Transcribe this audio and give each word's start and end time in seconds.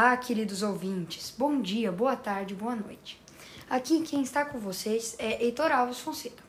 Olá, 0.00 0.16
queridos 0.16 0.62
ouvintes. 0.62 1.34
Bom 1.36 1.60
dia, 1.60 1.90
boa 1.90 2.14
tarde, 2.14 2.54
boa 2.54 2.76
noite. 2.76 3.20
Aqui 3.68 4.00
quem 4.02 4.22
está 4.22 4.44
com 4.44 4.56
vocês 4.60 5.16
é 5.18 5.42
Heitor 5.42 5.72
Alves 5.72 5.98
Fonseca, 5.98 6.44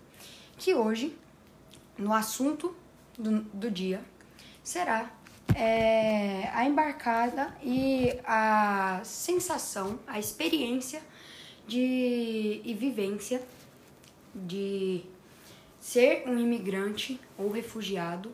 que 0.55 0.75
hoje, 0.75 1.17
no 1.97 2.13
assunto 2.13 2.75
do, 3.17 3.41
do 3.41 3.71
dia, 3.71 4.03
será 4.63 5.11
é, 5.55 6.47
a 6.53 6.63
embarcada 6.63 7.51
e 7.63 8.19
a 8.23 9.01
sensação, 9.03 9.99
a 10.05 10.19
experiência 10.19 11.01
de, 11.67 12.61
e 12.63 12.75
vivência 12.75 13.41
de 14.31 15.01
ser 15.79 16.23
um 16.27 16.37
imigrante 16.37 17.19
ou 17.35 17.49
refugiado 17.49 18.31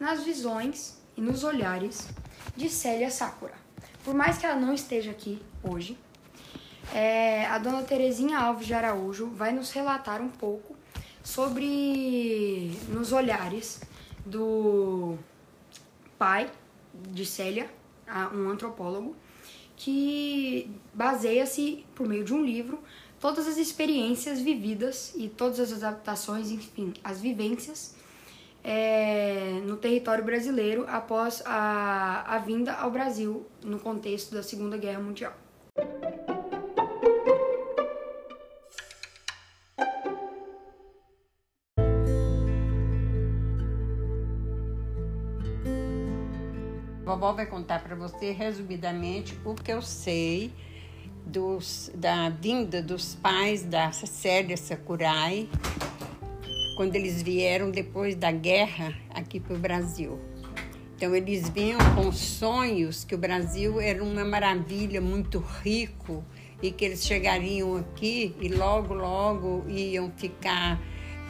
nas 0.00 0.24
visões 0.24 0.98
e 1.14 1.20
nos 1.20 1.44
olhares 1.44 2.08
de 2.56 2.70
Célia 2.70 3.10
Sakura. 3.10 3.65
Por 4.06 4.14
mais 4.14 4.38
que 4.38 4.46
ela 4.46 4.54
não 4.54 4.72
esteja 4.72 5.10
aqui 5.10 5.42
hoje, 5.64 5.98
é, 6.94 7.44
a 7.46 7.58
dona 7.58 7.82
Terezinha 7.82 8.38
Alves 8.38 8.64
de 8.64 8.72
Araújo 8.72 9.26
vai 9.30 9.50
nos 9.50 9.72
relatar 9.72 10.22
um 10.22 10.28
pouco 10.28 10.76
sobre 11.24 12.70
nos 12.88 13.10
olhares 13.10 13.80
do 14.24 15.18
pai 16.16 16.48
de 16.94 17.26
Célia, 17.26 17.68
um 18.32 18.48
antropólogo, 18.48 19.16
que 19.74 20.70
baseia-se 20.94 21.84
por 21.92 22.06
meio 22.06 22.22
de 22.22 22.32
um 22.32 22.44
livro 22.44 22.78
todas 23.18 23.48
as 23.48 23.56
experiências 23.56 24.38
vividas 24.38 25.14
e 25.16 25.28
todas 25.28 25.58
as 25.58 25.82
adaptações, 25.82 26.52
enfim, 26.52 26.94
as 27.02 27.20
vivências 27.20 27.96
é, 28.68 29.60
no 29.64 29.76
território 29.76 30.24
brasileiro 30.24 30.84
após 30.88 31.40
a, 31.46 32.34
a 32.34 32.38
vinda 32.38 32.72
ao 32.72 32.90
Brasil 32.90 33.46
no 33.64 33.78
contexto 33.78 34.34
da 34.34 34.42
Segunda 34.42 34.76
Guerra 34.76 34.98
Mundial. 34.98 35.32
Vovó 47.04 47.32
vai 47.32 47.46
contar 47.46 47.84
para 47.84 47.94
você 47.94 48.32
resumidamente 48.32 49.38
o 49.44 49.54
que 49.54 49.72
eu 49.72 49.80
sei 49.80 50.50
dos, 51.24 51.88
da 51.94 52.30
vinda 52.30 52.82
dos 52.82 53.14
pais 53.14 53.62
da 53.62 53.92
Célia 53.92 54.56
Sakurai 54.56 55.48
quando 56.76 56.94
eles 56.94 57.22
vieram 57.22 57.70
depois 57.70 58.14
da 58.14 58.30
guerra 58.30 58.94
aqui 59.10 59.40
para 59.40 59.54
o 59.54 59.58
Brasil. 59.58 60.20
Então 60.94 61.14
eles 61.14 61.48
vinham 61.48 61.78
com 61.94 62.12
sonhos 62.12 63.04
que 63.04 63.14
o 63.14 63.18
Brasil 63.18 63.80
era 63.80 64.02
uma 64.02 64.24
maravilha, 64.24 65.00
muito 65.00 65.38
rico 65.38 66.24
e 66.62 66.70
que 66.70 66.84
eles 66.84 67.04
chegariam 67.04 67.76
aqui 67.76 68.34
e 68.40 68.48
logo, 68.48 68.94
logo 68.94 69.64
iam 69.68 70.10
ficar 70.16 70.80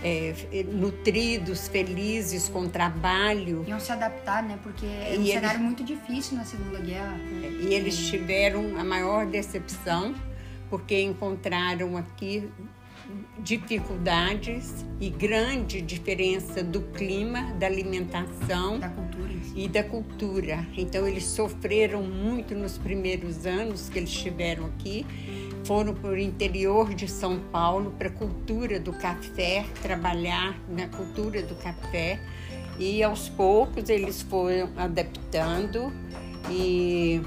é, 0.02 0.34
nutridos, 0.72 1.66
felizes 1.68 2.48
com 2.48 2.68
trabalho. 2.68 3.64
Iam 3.66 3.80
se 3.80 3.90
adaptar, 3.90 4.42
né? 4.42 4.58
Porque 4.62 4.86
é 4.86 5.16
um 5.18 5.26
cenário 5.26 5.60
muito 5.60 5.82
difícil 5.82 6.36
na 6.36 6.44
Segunda 6.44 6.78
Guerra. 6.80 7.18
E 7.60 7.72
eles 7.72 7.96
tiveram 8.08 8.78
a 8.78 8.84
maior 8.84 9.26
decepção 9.26 10.14
porque 10.68 11.00
encontraram 11.00 11.96
aqui 11.96 12.48
dificuldades 13.38 14.84
e 15.00 15.10
grande 15.10 15.80
diferença 15.80 16.62
do 16.62 16.80
clima, 16.80 17.52
da 17.54 17.66
alimentação 17.66 18.78
da 18.78 18.88
cultura 18.88 19.26
e 19.54 19.68
da 19.68 19.82
cultura. 19.82 20.66
Então 20.76 21.06
eles 21.06 21.24
sofreram 21.24 22.02
muito 22.02 22.54
nos 22.54 22.76
primeiros 22.76 23.46
anos 23.46 23.88
que 23.88 23.98
eles 23.98 24.10
estiveram 24.10 24.66
aqui. 24.66 25.06
Foram 25.64 25.94
para 25.94 26.10
o 26.10 26.18
interior 26.18 26.94
de 26.94 27.08
São 27.08 27.40
Paulo 27.50 27.92
para 27.98 28.08
a 28.08 28.12
cultura 28.12 28.78
do 28.78 28.92
café, 28.92 29.64
trabalhar 29.82 30.56
na 30.68 30.86
cultura 30.88 31.42
do 31.42 31.54
café. 31.56 32.20
E 32.78 33.02
aos 33.02 33.28
poucos 33.28 33.88
eles 33.88 34.22
foram 34.22 34.68
adaptando 34.76 35.92
e 36.50 37.20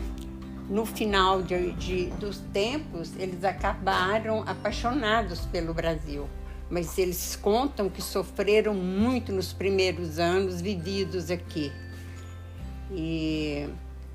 no 0.69 0.85
final 0.85 1.41
de, 1.41 1.71
de, 1.73 2.05
dos 2.11 2.37
tempos, 2.53 3.11
eles 3.17 3.43
acabaram 3.43 4.43
apaixonados 4.47 5.41
pelo 5.47 5.73
Brasil. 5.73 6.29
Mas 6.69 6.97
eles 6.99 7.35
contam 7.35 7.89
que 7.89 8.01
sofreram 8.01 8.75
muito 8.75 9.31
nos 9.31 9.51
primeiros 9.51 10.19
anos 10.19 10.61
vividos 10.61 11.31
aqui. 11.31 11.71
E 12.91 13.67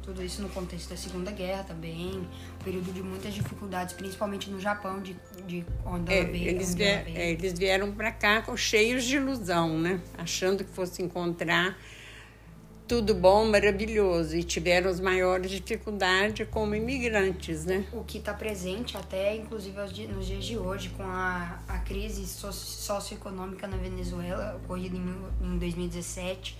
tudo 0.05 0.23
isso 0.23 0.43
no 0.43 0.49
contexto 0.51 0.91
da 0.91 0.97
Segunda 0.97 1.33
Guerra 1.33 1.65
também, 1.65 2.25
período 2.63 2.93
de 2.93 3.03
muitas 3.03 3.35
dificuldades, 3.35 3.95
principalmente 3.95 4.51
no 4.51 4.61
Japão, 4.61 5.01
de, 5.01 5.17
de 5.47 5.65
onde 5.85 6.13
é, 6.13 6.25
veio. 6.25 6.49
Eles, 6.51 6.75
vier, 6.75 7.05
é, 7.09 7.31
eles 7.33 7.59
vieram 7.59 7.91
para 7.91 8.13
cá 8.13 8.45
cheios 8.57 9.05
de 9.05 9.17
ilusão, 9.17 9.77
né? 9.79 10.01
Achando 10.17 10.63
que 10.63 10.71
fosse 10.71 11.03
encontrar 11.03 11.77
tudo 12.87 13.15
bom, 13.15 13.47
maravilhoso, 13.47 14.37
e 14.37 14.43
tiveram 14.43 14.91
as 14.91 15.01
maiores 15.01 15.51
dificuldades 15.51 16.47
como 16.51 16.75
imigrantes, 16.75 17.65
né? 17.65 17.87
O 17.93 18.05
que 18.05 18.19
está 18.19 18.35
presente 18.35 18.97
até, 18.97 19.35
inclusive, 19.35 19.77
nos 20.09 20.27
dias 20.27 20.45
de 20.45 20.59
hoje, 20.59 20.91
com 20.91 21.03
a, 21.03 21.61
a 21.67 21.79
crise 21.79 22.27
socioeconômica 22.27 23.67
na 23.67 23.79
Venezuela, 23.79 24.61
ocorrida 24.63 24.97
em, 24.97 25.55
em 25.55 25.59
2017, 25.59 26.59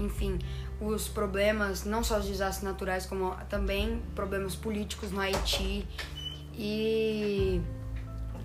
enfim, 0.00 0.38
os 0.80 1.08
problemas, 1.08 1.84
não 1.84 2.02
só 2.02 2.18
os 2.18 2.26
desastres 2.26 2.62
naturais, 2.62 3.04
como 3.04 3.36
também 3.50 4.00
problemas 4.14 4.54
políticos 4.54 5.10
no 5.10 5.20
Haiti. 5.20 5.86
E, 6.54 7.60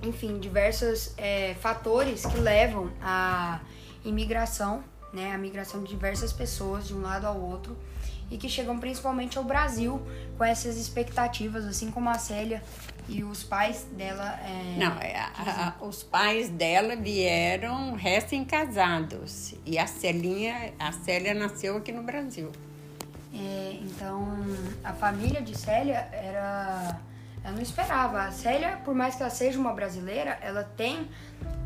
enfim, 0.03 0.39
diversos 0.39 1.13
é, 1.17 1.55
fatores 1.55 2.25
que 2.25 2.37
levam 2.37 2.91
à 3.01 3.61
imigração 4.03 4.83
né, 5.13 5.33
a 5.33 5.37
migração 5.37 5.83
de 5.83 5.89
diversas 5.89 6.33
pessoas 6.33 6.87
de 6.87 6.93
um 6.93 7.01
lado 7.01 7.25
ao 7.25 7.39
outro 7.39 7.77
e 8.31 8.37
que 8.37 8.49
chegam 8.49 8.79
principalmente 8.79 9.37
ao 9.37 9.43
Brasil 9.43 10.01
com 10.37 10.43
essas 10.43 10.75
expectativas, 10.75 11.65
assim 11.65 11.91
como 11.91 12.09
a 12.09 12.17
Célia 12.17 12.63
e 13.07 13.23
os 13.23 13.43
pais 13.43 13.85
dela. 13.91 14.39
É, 14.43 14.77
Não, 14.77 14.97
é, 14.99 15.15
a, 15.15 15.75
a, 15.79 15.85
os 15.85 16.01
pais 16.01 16.49
dela 16.49 16.95
vieram 16.95 17.93
recém-casados 17.93 19.53
e 19.65 19.77
a 19.77 19.85
Celinha, 19.85 20.73
a 20.79 20.91
Célia 20.91 21.33
nasceu 21.33 21.77
aqui 21.77 21.91
no 21.91 22.03
Brasil. 22.03 22.51
É, 23.33 23.77
então, 23.81 24.27
a 24.83 24.93
família 24.93 25.41
de 25.41 25.57
Célia 25.57 26.07
era. 26.11 26.99
Ela 27.43 27.55
não 27.55 27.61
esperava. 27.61 28.23
A 28.23 28.31
Célia, 28.31 28.79
por 28.85 28.95
mais 28.95 29.15
que 29.15 29.21
ela 29.21 29.29
seja 29.29 29.59
uma 29.59 29.73
brasileira, 29.73 30.37
ela 30.41 30.63
tem 30.63 31.09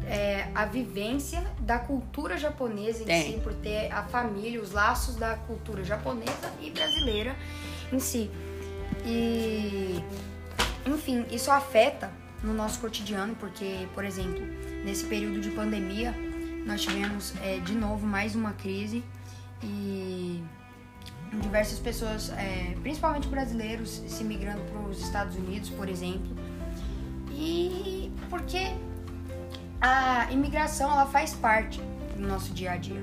é, 0.07 0.49
a 0.55 0.65
vivência 0.65 1.45
da 1.59 1.77
cultura 1.77 2.37
japonesa 2.37 3.03
em 3.03 3.05
Tem. 3.05 3.33
si, 3.33 3.39
por 3.41 3.53
ter 3.53 3.91
a 3.91 4.03
família, 4.03 4.61
os 4.61 4.71
laços 4.71 5.15
da 5.15 5.35
cultura 5.35 5.83
japonesa 5.83 6.51
e 6.61 6.71
brasileira 6.71 7.35
em 7.91 7.99
si. 7.99 8.31
E, 9.05 10.01
enfim, 10.85 11.25
isso 11.29 11.51
afeta 11.51 12.11
no 12.43 12.53
nosso 12.53 12.79
cotidiano, 12.79 13.35
porque, 13.35 13.87
por 13.93 14.05
exemplo, 14.05 14.41
nesse 14.85 15.05
período 15.05 15.41
de 15.41 15.49
pandemia, 15.51 16.13
nós 16.65 16.81
tivemos 16.81 17.33
é, 17.43 17.59
de 17.59 17.73
novo 17.73 18.05
mais 18.05 18.35
uma 18.35 18.53
crise 18.53 19.03
e 19.61 20.43
diversas 21.41 21.79
pessoas, 21.79 22.29
é, 22.31 22.75
principalmente 22.81 23.27
brasileiros, 23.27 23.89
se 24.07 24.23
migrando 24.23 24.61
para 24.71 24.81
os 24.81 25.01
Estados 25.01 25.35
Unidos, 25.35 25.69
por 25.69 25.89
exemplo. 25.89 26.35
E 27.31 28.11
porque 28.29 28.71
a 29.81 30.27
imigração 30.31 30.91
ela 30.91 31.05
faz 31.05 31.33
parte 31.33 31.81
do 32.15 32.27
nosso 32.27 32.53
dia 32.53 32.71
a 32.71 32.77
dia. 32.77 33.01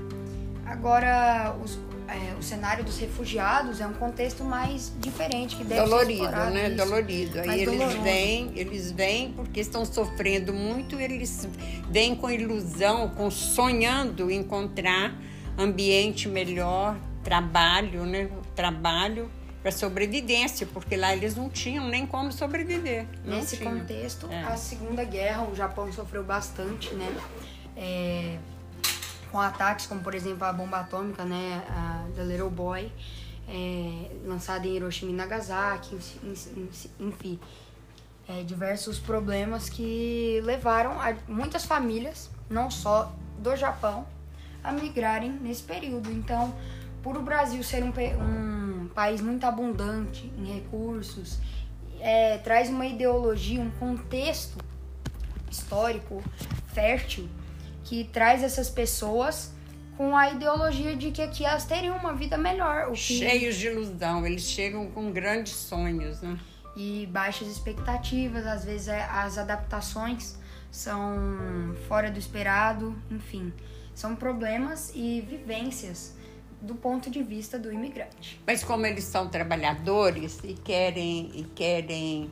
Agora, 0.67 1.55
os, 1.63 1.79
é, 2.09 2.35
o 2.39 2.43
cenário 2.43 2.85
dos 2.85 2.99
refugiados 2.99 3.81
é 3.81 3.87
um 3.87 3.93
contexto 3.93 4.43
mais 4.45 4.93
diferente 4.99 5.57
que 5.57 5.65
deve 5.65 5.83
dolorido, 5.83 6.25
ser 6.25 6.51
né? 6.51 6.69
Isso. 6.69 6.77
Dolorido. 6.77 7.41
Aí 7.41 7.63
eles 7.63 7.95
vêm, 7.95 8.53
eles 8.55 8.93
vêm 8.93 9.33
porque 9.33 9.61
estão 9.61 9.85
sofrendo 9.85 10.53
muito, 10.53 10.99
eles 10.99 11.49
vêm 11.91 12.17
com 12.17 12.31
ilusão, 12.31 13.09
com 13.11 13.31
sonhando 13.31 14.31
encontrar 14.31 15.15
ambiente 15.57 16.29
melhor, 16.29 16.97
trabalho, 17.23 18.05
né? 18.05 18.29
Trabalho 18.57 19.31
para 19.65 19.73
sobrevivência, 19.73 20.67
porque 20.67 20.95
lá 20.95 21.17
eles 21.17 21.35
não 21.35 21.49
tinham 21.49 21.89
nem 21.89 22.07
como 22.07 22.31
sobreviver. 22.31 23.07
Nesse 23.25 23.57
tinham. 23.57 23.79
contexto, 23.79 24.31
é. 24.31 24.43
a 24.43 24.59
Segunda 24.59 25.03
Guerra, 25.05 25.45
o 25.45 25.57
Japão 25.57 25.91
sofreu 25.91 26.23
bastante, 26.23 26.95
né? 26.95 27.09
É, 27.75 28.37
com 29.33 29.41
ataques 29.41 29.87
como, 29.87 30.03
por 30.03 30.15
exemplo, 30.15 30.45
a 30.45 30.53
bomba 30.53 30.81
atômica, 30.81 31.25
né? 31.25 31.65
A 31.71 32.05
The 32.15 32.25
Little 32.25 32.51
Boy, 32.51 32.93
é, 33.49 34.11
lançada 34.27 34.67
em 34.67 34.77
Hiroshima 34.77 35.13
e 35.13 35.15
Nagasaki, 35.15 35.99
enfim. 37.01 37.41
É, 38.29 38.43
diversos 38.43 38.99
problemas 38.99 39.71
que 39.71 40.43
levaram 40.45 40.93
muitas 41.27 41.65
famílias, 41.65 42.29
não 42.51 42.71
só 42.71 43.11
do 43.39 43.57
Japão, 43.57 44.07
a 44.63 44.71
migrarem 44.73 45.31
nesse 45.31 45.63
período. 45.63 46.11
Então, 46.11 46.55
por 47.03 47.17
o 47.17 47.23
Brasil 47.23 47.63
ser 47.63 47.83
um, 47.83 47.89
um 47.89 48.54
país 48.95 49.21
muito 49.21 49.45
abundante 49.45 50.33
em 50.39 50.55
recursos, 50.55 51.39
é, 52.01 52.39
traz 52.39 52.69
uma 52.69 52.87
ideologia, 52.87 53.61
um 53.61 53.71
contexto 53.71 54.59
histórico 55.51 56.23
fértil 56.73 57.29
que 57.85 58.05
traz 58.05 58.43
essas 58.43 58.69
pessoas 58.69 59.53
com 59.97 60.17
a 60.17 60.31
ideologia 60.31 60.97
de 60.97 61.11
que 61.11 61.23
aqui 61.23 61.45
elas 61.45 61.65
teriam 61.65 61.97
uma 61.97 62.13
vida 62.13 62.37
melhor. 62.37 62.91
Que... 62.91 62.97
Cheios 62.97 63.57
de 63.57 63.69
ilusão, 63.69 64.27
eles 64.27 64.43
chegam 64.43 64.91
com 64.91 65.13
grandes 65.13 65.55
sonhos, 65.55 66.21
né? 66.21 66.39
E 66.77 67.09
baixas 67.13 67.47
expectativas, 67.49 68.47
às 68.47 68.65
vezes 68.65 68.89
é, 68.89 69.05
as 69.05 69.39
adaptações 69.39 70.37
são 70.71 71.77
fora 71.87 72.11
do 72.11 72.19
esperado, 72.19 72.97
enfim, 73.09 73.53
são 73.95 74.17
problemas 74.17 74.91
e 74.93 75.21
vivências 75.21 76.17
do 76.65 76.75
ponto 76.75 77.11
de 77.11 77.23
vista 77.23 77.59
do 77.59 77.71
imigrante. 77.71 78.41
Mas 78.47 78.65
como 78.65 78.87
eles 78.87 79.05
são 79.05 79.29
trabalhadores 79.29 80.41
e 80.43 80.55
querem 80.55 81.31
e 81.35 81.45
querem 81.55 82.31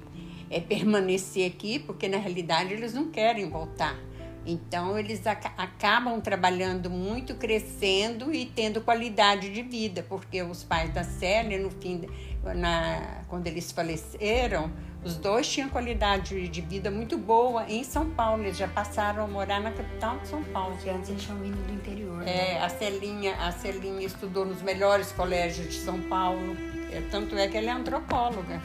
é, 0.51 0.61
permanecer 0.61 1.51
aqui, 1.51 1.79
porque 1.79 2.09
na 2.09 2.19
realidade 2.19 2.73
eles 2.73 2.95
não 2.95 3.11
querem 3.11 3.49
voltar. 3.49 3.97
Então 4.45 4.99
eles 4.99 5.27
ac 5.27 5.47
acabam 5.57 6.21
trabalhando 6.21 6.91
muito, 6.91 7.35
crescendo 7.37 8.35
e 8.35 8.47
tendo 8.47 8.81
qualidade 8.81 9.53
de 9.53 9.63
vida, 9.63 10.05
porque 10.09 10.43
os 10.43 10.65
pais 10.65 10.93
da 10.93 11.05
Célia, 11.05 11.59
no 11.59 11.71
fim, 11.71 12.03
na, 12.43 13.23
quando 13.29 13.47
eles 13.47 13.71
faleceram, 13.71 14.73
os 15.05 15.17
dois 15.17 15.49
tinham 15.49 15.69
qualidade 15.69 16.49
de 16.49 16.61
vida 16.61 16.91
muito 16.91 17.19
boa 17.19 17.65
em 17.69 17.83
São 17.83 18.09
Paulo. 18.11 18.45
Eles 18.45 18.57
já 18.57 18.69
passaram 18.69 19.25
a 19.25 19.27
morar 19.27 19.61
na 19.61 19.73
capital 19.73 20.19
de 20.19 20.29
São 20.29 20.45
Paulo. 20.45 20.77
Que 20.77 20.91
antes 20.91 21.11
eles 21.11 21.23
tinham 21.23 21.39
vindo 21.39 21.67
do 21.67 21.73
interior. 21.73 22.19
Né? 22.19 22.55
É, 22.55 22.63
a 22.63 22.69
Celinha, 22.69 23.35
a 23.37 23.51
Celinha 23.51 24.07
estudou 24.07 24.45
nos 24.45 24.63
melhores 24.63 25.11
colégios 25.11 25.69
de 25.69 25.81
São 25.81 26.01
Paulo. 26.03 26.57
É, 26.93 27.03
tanto 27.11 27.37
é 27.37 27.49
que 27.49 27.57
ela 27.57 27.71
é 27.71 27.73
antropóloga. 27.73 28.63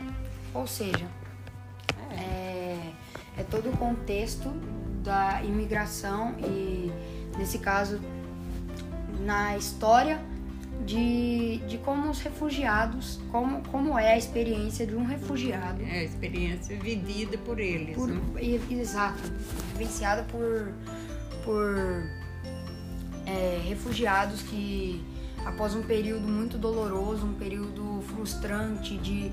Ou 0.53 0.67
seja, 0.67 1.07
é, 2.11 2.21
é, 2.21 2.91
é 3.39 3.43
todo 3.43 3.69
o 3.69 3.77
contexto 3.77 4.49
da 5.03 5.41
imigração 5.41 6.35
e, 6.39 6.91
nesse 7.37 7.57
caso, 7.57 7.99
na 9.21 9.57
história 9.57 10.21
de, 10.85 11.36
de 11.67 11.77
como 11.77 12.09
os 12.09 12.19
refugiados, 12.19 13.19
como, 13.31 13.61
como 13.69 13.97
é 13.97 14.13
a 14.13 14.17
experiência 14.17 14.85
de 14.85 14.95
um 14.95 15.05
refugiado. 15.05 15.81
É 15.83 15.99
a 15.99 16.03
experiência 16.03 16.77
vivida 16.79 17.37
por 17.39 17.59
eles. 17.59 17.95
Por, 17.95 18.07
né? 18.07 18.21
Exato, 18.69 19.21
vivenciada 19.73 20.23
por, 20.23 20.73
por 21.43 21.75
é, 23.25 23.61
refugiados 23.67 24.41
que, 24.41 25.03
após 25.45 25.75
um 25.75 25.83
período 25.83 26.27
muito 26.27 26.57
doloroso, 26.57 27.25
um 27.25 27.33
período 27.33 28.01
frustrante 28.07 28.97
de, 28.97 29.29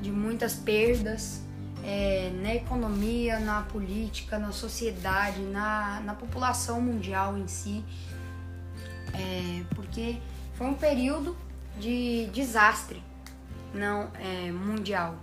de 0.00 0.10
muitas 0.10 0.54
perdas, 0.54 1.42
é, 1.84 2.30
na 2.42 2.54
economia, 2.54 3.38
na 3.38 3.62
política, 3.62 4.38
na 4.38 4.52
sociedade, 4.52 5.40
na, 5.40 6.00
na 6.00 6.14
população 6.14 6.80
mundial 6.80 7.36
em 7.36 7.46
si. 7.46 7.84
É, 9.12 9.62
porque 9.74 10.18
foi 10.54 10.66
um 10.66 10.74
período 10.74 11.36
de 11.78 12.26
desastre 12.32 13.02
não 13.74 14.10
é, 14.20 14.50
mundial. 14.50 15.16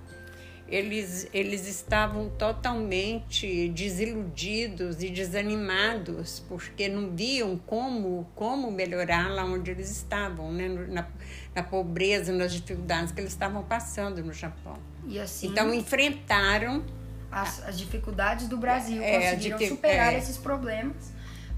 Eles, 0.67 1.27
eles 1.33 1.67
estavam 1.67 2.29
totalmente 2.29 3.67
desiludidos 3.69 5.03
e 5.03 5.09
desanimados 5.09 6.41
porque 6.47 6.87
não 6.87 7.13
viam 7.13 7.57
como, 7.57 8.25
como 8.35 8.71
melhorar 8.71 9.29
lá 9.29 9.43
onde 9.43 9.69
eles 9.69 9.91
estavam, 9.91 10.49
né? 10.49 10.69
na, 10.69 11.07
na 11.53 11.63
pobreza, 11.63 12.31
nas 12.31 12.53
dificuldades 12.53 13.11
que 13.11 13.19
eles 13.19 13.33
estavam 13.33 13.63
passando 13.63 14.23
no 14.23 14.31
Japão. 14.31 14.77
Assim, 15.21 15.47
então 15.47 15.73
enfrentaram 15.73 16.85
as, 17.29 17.65
as 17.65 17.77
dificuldades 17.77 18.47
do 18.47 18.55
Brasil, 18.55 19.01
é, 19.01 19.19
conseguiram 19.19 19.59
superar 19.59 20.13
é. 20.13 20.17
esses 20.17 20.37
problemas 20.37 21.11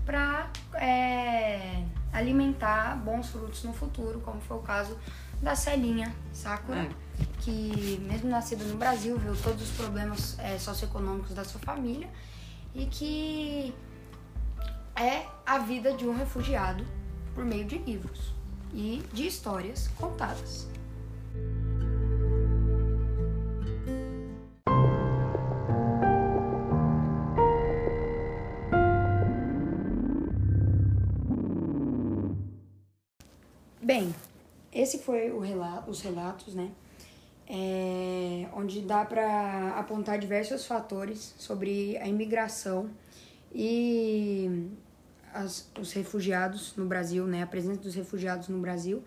para 0.06 0.50
é, 0.74 1.84
alimentar 2.13 2.95
bons 2.98 3.30
frutos 3.30 3.63
no 3.63 3.74
futuro, 3.74 4.19
como 4.21 4.39
foi 4.42 4.57
o 4.57 4.62
caso 4.62 4.98
da 5.42 5.56
Celinha 5.56 6.13
Sakura, 6.31 6.83
é. 6.83 6.89
que 7.42 8.00
mesmo 8.07 8.30
nascida 8.30 8.63
no 8.63 8.77
Brasil, 8.77 9.18
viu 9.18 9.36
todos 9.36 9.62
os 9.62 9.75
problemas 9.75 10.38
é, 10.39 10.57
socioeconômicos 10.57 11.33
da 11.33 11.44
sua 11.44 11.60
família 11.60 12.10
e 12.74 12.86
que 12.86 13.75
é 14.95 15.25
a 15.45 15.57
vida 15.57 15.94
de 15.94 16.06
um 16.07 16.15
refugiado 16.15 16.86
por 17.33 17.44
meio 17.44 17.65
de 17.65 17.77
livros 17.80 18.33
e 18.74 19.04
de 19.12 19.27
histórias 19.27 19.89
contadas. 20.00 20.68
Bem, 33.83 34.15
esse 34.71 35.00
foi 35.00 35.30
relato, 35.41 35.91
os 35.91 36.00
relatos, 36.00 36.56
né? 36.56 36.71
É, 37.45 38.47
onde 38.53 38.80
dá 38.80 39.03
para 39.03 39.77
apontar 39.77 40.18
diversos 40.18 40.65
fatores 40.65 41.35
sobre 41.38 41.97
a 41.97 42.07
imigração 42.07 42.89
e 43.53 44.69
as, 45.33 45.69
os 45.77 45.91
refugiados 45.91 46.77
no 46.77 46.85
Brasil, 46.85 47.27
né? 47.27 47.44
A 47.44 47.45
presença 47.45 47.81
dos 47.81 47.94
refugiados 47.94 48.47
no 48.47 48.57
Brasil, 48.59 49.03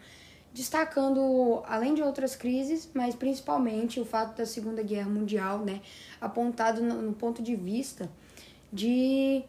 destacando 0.52 1.62
além 1.64 1.94
de 1.94 2.02
outras 2.02 2.37
crises, 2.37 2.90
mas 2.93 3.14
principalmente 3.14 3.99
o 3.99 4.05
fato 4.05 4.37
da 4.37 4.44
Segunda 4.44 4.82
Guerra 4.82 5.08
Mundial, 5.08 5.61
né? 5.61 5.81
Apontado 6.20 6.82
no, 6.82 7.00
no 7.00 7.14
ponto 7.14 7.43
de 7.43 7.56
vista 7.56 8.11
de 8.70 9.43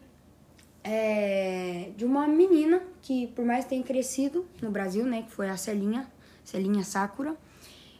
é, 0.90 1.90
de 1.98 2.04
uma 2.06 2.26
menina 2.26 2.80
que, 3.02 3.26
por 3.28 3.44
mais 3.44 3.66
tenha 3.66 3.82
crescido 3.82 4.46
no 4.62 4.70
Brasil, 4.70 5.04
né, 5.04 5.22
que 5.22 5.30
foi 5.30 5.50
a 5.50 5.56
Celinha, 5.56 6.10
Celinha 6.42 6.82
Sakura, 6.82 7.36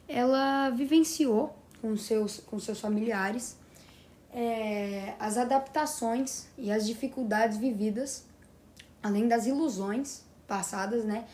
ela 0.07 0.71
vivenciou 0.71 1.55
com 1.79 1.95
seus, 1.95 2.39
com 2.39 2.59
seus 2.59 2.79
familiares 2.79 3.57
é, 4.33 5.13
as 5.19 5.37
adaptações 5.37 6.47
e 6.57 6.71
as 6.71 6.87
dificuldades 6.87 7.57
vividas, 7.57 8.25
além 9.03 9.27
das 9.27 9.45
ilusões 9.45 10.23
passadas, 10.47 11.05
né, 11.05 11.25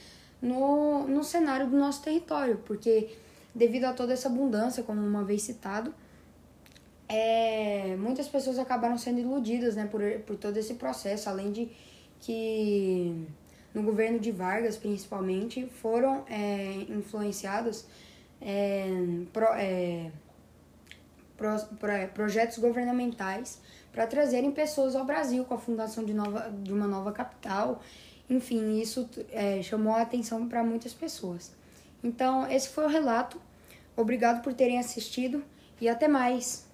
no, 0.42 1.08
no 1.08 1.24
cenário 1.24 1.70
do 1.70 1.78
nosso 1.78 2.02
território, 2.02 2.62
porque 2.66 3.16
devido 3.54 3.86
a 3.86 3.94
toda 3.94 4.12
essa 4.12 4.28
abundância, 4.28 4.84
como 4.84 5.00
uma 5.00 5.24
vez 5.24 5.44
citado, 5.44 5.94
é, 7.08 7.96
muitas 7.98 8.28
pessoas 8.28 8.58
acabaram 8.58 8.98
sendo 8.98 9.20
iludidas 9.20 9.76
né, 9.76 9.86
por, 9.86 10.02
por 10.26 10.36
todo 10.36 10.58
esse 10.58 10.74
processo, 10.76 11.30
além 11.30 11.52
de 11.52 11.70
que 12.20 13.28
no 13.74 13.84
governo 13.84 14.20
de 14.20 14.32
Vargas, 14.32 14.78
principalmente, 14.78 15.68
foram 15.82 16.24
é, 16.30 16.86
influenciados 16.90 17.86
é, 18.42 18.88
pro, 19.32 19.46
é, 19.54 20.12
pro, 21.38 21.60
pro, 21.78 21.92
é, 21.92 22.08
projetos 22.08 22.58
governamentais 22.58 23.62
para 23.92 24.08
trazerem 24.08 24.52
pessoas 24.52 24.96
ao 24.96 25.06
Brasil 25.06 25.46
com 25.46 25.54
a 25.54 25.58
fundação 25.58 26.04
de, 26.04 26.14
nova, 26.14 26.52
de 26.64 26.74
uma 26.74 26.88
nova 26.88 27.12
capital. 27.12 27.82
Enfim, 28.30 28.80
isso 28.80 29.08
é, 29.32 29.62
chamou 29.62 29.94
a 29.94 30.02
atenção 30.02 30.48
para 30.48 30.64
muitas 30.64 30.94
pessoas. 30.94 31.52
Então, 32.04 32.50
esse 32.50 32.70
foi 32.70 32.86
o 32.86 32.90
relato. 32.90 33.40
Obrigado 33.96 34.42
por 34.42 34.54
terem 34.54 34.80
assistido 34.80 35.44
e 35.80 35.88
até 35.88 36.08
mais! 36.08 36.66